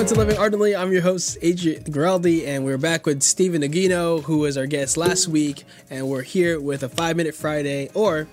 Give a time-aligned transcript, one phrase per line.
[0.00, 0.74] welcome to Living Ardently.
[0.74, 4.96] I'm your host, Adrian Giraldi, and we're back with Stephen Nagino, who was our guest
[4.96, 8.26] last week, and we're here with a five minute Friday or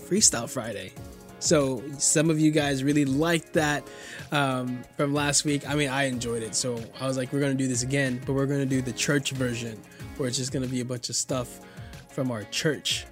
[0.00, 0.90] Freestyle Friday.
[1.38, 3.86] So, some of you guys really liked that
[4.32, 5.68] um, from last week.
[5.70, 6.56] I mean, I enjoyed it.
[6.56, 8.82] So, I was like, we're going to do this again, but we're going to do
[8.82, 9.80] the church version,
[10.16, 11.60] where it's just going to be a bunch of stuff
[12.08, 13.06] from our church.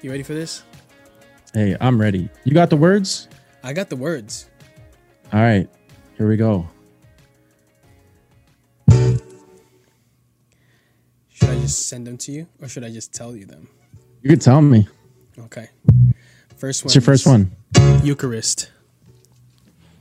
[0.00, 0.62] You ready for this?
[1.52, 2.30] Hey, I'm ready.
[2.44, 3.28] You got the words?
[3.62, 4.48] I got the words.
[5.34, 5.68] All right,
[6.16, 6.66] here we go.
[11.60, 13.68] Just send them to you or should I just tell you them?
[14.22, 14.86] You can tell me.
[15.38, 15.68] Okay.
[16.56, 16.88] First one.
[16.88, 17.52] What's your first one?
[18.02, 18.70] Eucharist.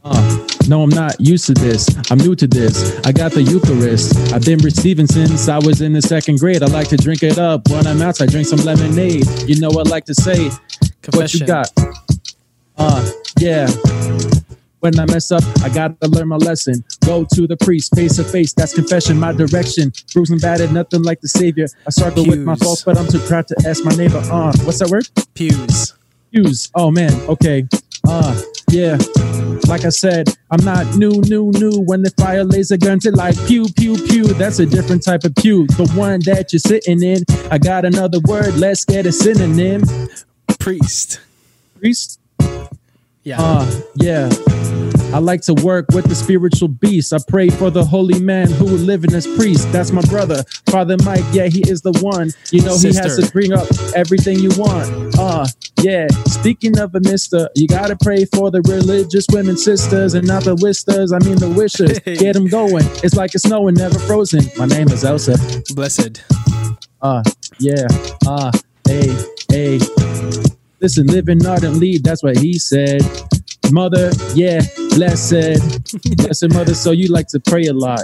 [0.04, 1.88] Uh, no, I'm not used to this.
[2.10, 3.00] I'm new to this.
[3.06, 4.34] I got the Eucharist.
[4.34, 6.64] I've been receiving since I was in the second grade.
[6.64, 7.70] I like to drink it up.
[7.70, 9.28] When I'm outside, drink some lemonade.
[9.48, 10.50] You know, what I like to say,
[11.14, 11.70] what you got?
[12.78, 13.68] Uh, yeah.
[14.80, 16.84] When I mess up, I gotta learn my lesson.
[17.10, 18.54] Go to the priest, face to face.
[18.54, 19.92] That's confession, my direction.
[20.14, 21.66] Bruised and battered, nothing like the savior.
[21.88, 24.22] I struggle with my faults, but I'm too proud to ask my neighbor.
[24.32, 25.10] Uh, what's that word?
[25.34, 25.96] Pews.
[26.32, 26.70] Pews.
[26.76, 27.68] Oh man, okay.
[28.08, 29.00] Uh, yeah.
[29.68, 31.82] Like I said, I'm not new, new, new.
[31.82, 34.26] When the fire laser guns it like pew, pew, pew.
[34.26, 35.66] That's a different type of pew.
[35.66, 37.24] The one that you're sitting in.
[37.50, 38.56] I got another word.
[38.56, 39.82] Let's get a synonym.
[40.60, 41.22] Priest.
[41.80, 42.20] Priest.
[43.24, 43.42] Yeah.
[43.42, 44.30] Uh, yeah.
[45.12, 47.14] I like to work with the spiritual beast.
[47.14, 49.72] I pray for the holy man who will live in as priest.
[49.72, 51.24] That's my brother, Father Mike.
[51.32, 52.32] Yeah, he is the one.
[52.52, 55.18] You know, he has to bring up everything you want.
[55.18, 55.48] Uh,
[55.82, 56.08] yeah.
[56.28, 60.56] Speaking of a mister, you gotta pray for the religious women sisters and not the
[60.56, 61.12] wisters.
[61.12, 61.98] I mean the wishers.
[62.20, 62.86] Get them going.
[63.04, 64.42] It's like it's snowing, never frozen.
[64.58, 65.38] My name is Elsa.
[65.74, 66.24] Blessed.
[67.02, 67.24] Uh,
[67.60, 67.88] yeah.
[68.28, 68.52] Uh,
[68.88, 69.16] hey,
[69.50, 69.80] hey.
[70.82, 73.02] Listen, living ardently, that's what he said.
[73.72, 74.62] Mother, yeah,
[75.00, 75.88] blessed.
[76.18, 78.04] blessed mother, so you like to pray a lot.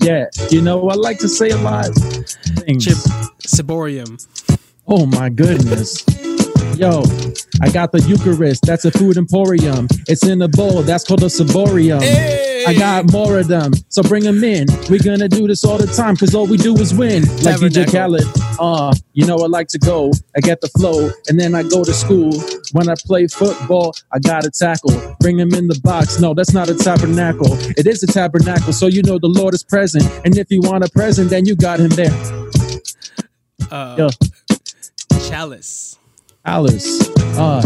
[0.00, 1.86] Yeah, you know, I like to say a lot.
[2.66, 2.84] Things.
[2.84, 2.96] Chip.
[3.46, 4.10] Ciborium.
[4.88, 6.04] Oh my goodness.
[6.76, 7.04] Yo,
[7.62, 8.66] I got the Eucharist.
[8.66, 9.86] That's a food emporium.
[10.08, 10.82] It's in a bowl.
[10.82, 12.02] That's called a ciborium.
[12.66, 14.66] I got more of them, so bring them in.
[14.90, 17.22] We're gonna do this all the time, cause all we do is win.
[17.44, 18.18] Like DJ Tabernacle.
[18.18, 18.45] Khaled.
[18.58, 20.12] Uh, you know I like to go.
[20.36, 22.32] I get the flow, and then I go to school.
[22.72, 25.16] When I play football, I gotta tackle.
[25.20, 26.18] Bring him in the box.
[26.20, 27.52] No, that's not a tabernacle.
[27.76, 30.04] It is a tabernacle, so you know the Lord is present.
[30.24, 32.14] And if you want a present, then you got him there.
[33.70, 34.08] Uh, Yo.
[35.28, 35.98] Chalice.
[36.44, 37.08] Alice.
[37.36, 37.62] Uh,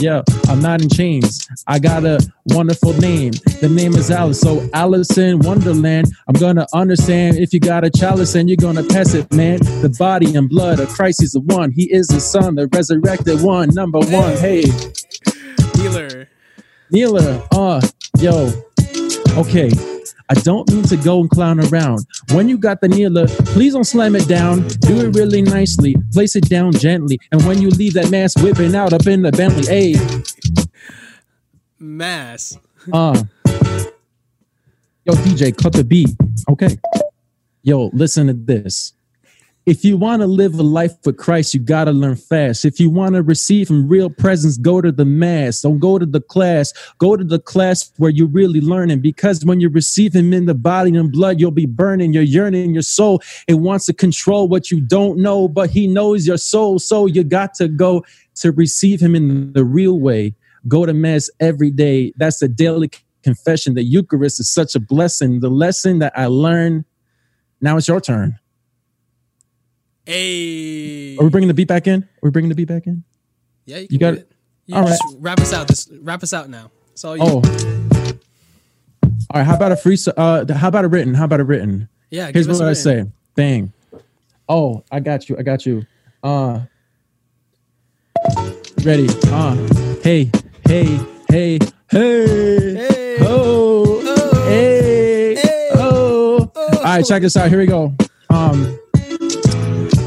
[0.00, 1.48] yeah, I'm not in chains.
[1.66, 3.32] I got a wonderful name.
[3.60, 4.40] The name is Alice.
[4.40, 6.08] So Alice in Wonderland.
[6.28, 9.58] I'm gonna understand if you got a chalice and you're gonna pass it, man.
[9.82, 11.70] The body and blood of Christ is the one.
[11.72, 13.70] He is the Son, the resurrected one.
[13.70, 14.36] Number one.
[14.36, 14.62] Hey,
[15.74, 16.26] Kneeler.
[16.92, 17.46] Kneeler.
[17.52, 17.80] Uh,
[18.18, 18.52] yo.
[19.38, 19.93] Okay.
[20.36, 22.06] I don't mean to go and clown around.
[22.32, 24.66] When you got the kneeler, please don't slam it down.
[24.80, 25.94] Do it really nicely.
[26.12, 27.20] Place it down gently.
[27.30, 29.94] And when you leave that mass whipping out up in the Bentley, hey,
[31.78, 32.58] Mass.
[32.92, 33.22] uh.
[35.04, 36.10] Yo, DJ, cut the beat.
[36.48, 36.78] Okay.
[37.62, 38.94] Yo, listen to this.
[39.66, 42.66] If you want to live a life with Christ, you got to learn fast.
[42.66, 45.62] If you want to receive Him real presence, go to the mass.
[45.62, 46.74] Don't go to the class.
[46.98, 50.54] Go to the class where you're really learning because when you receive Him in the
[50.54, 52.12] body and blood, you'll be burning.
[52.12, 52.74] You're yearning.
[52.74, 56.78] Your soul, it wants to control what you don't know, but He knows your soul.
[56.78, 58.04] So you got to go
[58.36, 60.34] to receive Him in the real way.
[60.68, 62.12] Go to mass every day.
[62.18, 62.90] That's the daily
[63.22, 63.72] confession.
[63.72, 65.40] The Eucharist is such a blessing.
[65.40, 66.84] The lesson that I learned.
[67.62, 68.38] Now it's your turn.
[70.06, 71.16] Hey.
[71.16, 72.02] Are we bringing the beat back in?
[72.02, 73.04] Are we bringing the beat back in?
[73.64, 74.30] Yeah, you, You got it?
[74.66, 75.68] You All just wrap us out.
[75.68, 76.70] This wrap us out now.
[76.92, 77.22] It's all you.
[77.22, 77.42] Oh.
[79.30, 79.44] All right.
[79.44, 79.98] How about a free?
[80.16, 81.14] Uh, how about a written?
[81.14, 81.88] How about a written?
[82.10, 82.30] yeah.
[82.32, 82.74] Here's what I written.
[82.74, 83.04] say.
[83.34, 83.72] Bang.
[84.48, 85.36] Oh, I got you.
[85.38, 85.86] I got you.
[86.22, 86.60] Uh.
[88.84, 89.08] Ready.
[89.26, 89.54] Uh.
[90.02, 90.30] Hey.
[90.66, 90.98] Hey.
[91.28, 91.58] Hey.
[91.90, 92.74] Hey.
[92.74, 93.16] Hey.
[93.20, 94.02] Oh.
[94.06, 94.44] Oh.
[94.48, 95.34] Hey.
[95.36, 95.68] Hey.
[95.74, 96.50] Oh.
[96.54, 97.04] All right.
[97.04, 97.48] Check this out.
[97.48, 97.94] Here we go.
[98.30, 98.78] Um.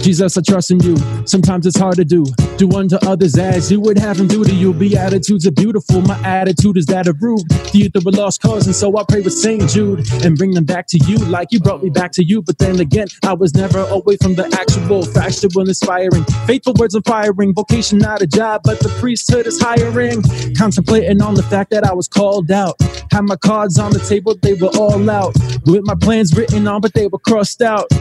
[0.08, 0.96] Jesus, I trust in you.
[1.26, 2.26] Sometimes it's hard to do.
[2.56, 4.74] Do unto others as you would have them do to you.
[4.74, 6.00] Beatitudes are beautiful.
[6.00, 7.42] My attitude is that of rude.
[7.50, 9.70] The youth of a lost cause, and so I pray with St.
[9.70, 12.42] Jude and bring them back to you like you brought me back to you.
[12.42, 16.24] But then again, I was never away from the actual, factual, inspiring.
[16.46, 17.54] Faithful words of firing.
[17.54, 20.24] Vocation, not a job, but the priesthood is hiring.
[20.56, 22.82] Contemplating on the fact that I was called out.
[23.12, 25.36] Had my cards on the table, they were all out.
[25.66, 27.92] With my plans written on, but they were crossed out.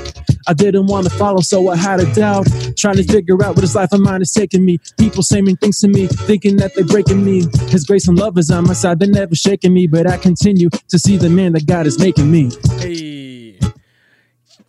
[0.48, 2.46] I didn't want to follow, so I had a doubt.
[2.76, 4.78] Trying to figure out what this life of mine is taking me.
[4.98, 7.46] People saying things to me, thinking that they're breaking me.
[7.69, 9.87] His grace and love is on my side, they're never shaking me.
[9.87, 12.50] But I continue to see the man that God is making me.
[12.78, 13.58] Hey.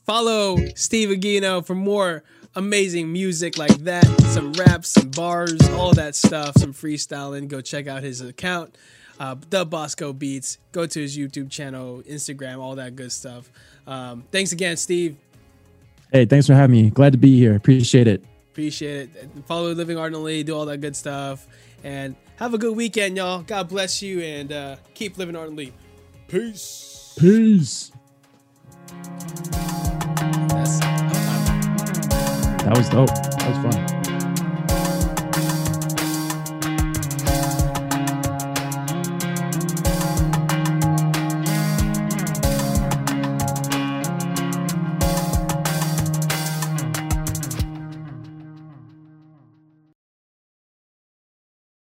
[0.06, 2.23] Follow Steve Aguino for more
[2.56, 4.06] amazing music like that.
[4.21, 7.47] Some raps, some bars, all that stuff, some freestyling.
[7.47, 8.75] Go check out his account,
[9.19, 10.57] uh, The Bosco Beats.
[10.71, 13.51] Go to his YouTube channel, Instagram, all that good stuff.
[13.85, 15.18] Um, thanks again, Steve.
[16.12, 16.89] Hey, thanks for having me.
[16.89, 17.56] Glad to be here.
[17.56, 18.24] Appreciate it.
[18.51, 19.30] Appreciate it.
[19.45, 21.48] Follow Living Ardently, do all that good stuff.
[21.83, 23.42] And have a good weekend, y'all.
[23.42, 25.74] God bless you and uh, keep living ardently.
[26.27, 27.15] Peace.
[27.19, 27.92] Peace.
[32.63, 33.07] That was dope.
[33.07, 33.96] That was fun.